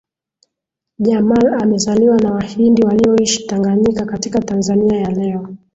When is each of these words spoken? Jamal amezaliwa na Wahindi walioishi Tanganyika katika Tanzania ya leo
Jamal 0.99 1.47
amezaliwa 1.61 2.17
na 2.17 2.31
Wahindi 2.33 2.83
walioishi 2.83 3.47
Tanganyika 3.47 4.05
katika 4.05 4.39
Tanzania 4.39 4.99
ya 5.01 5.09
leo 5.11 5.49